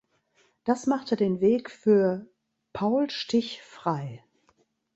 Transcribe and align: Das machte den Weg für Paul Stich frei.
Das 0.63 0.87
machte 0.87 1.15
den 1.15 1.41
Weg 1.41 1.69
für 1.69 2.25
Paul 2.73 3.11
Stich 3.11 3.61
frei. 3.61 4.23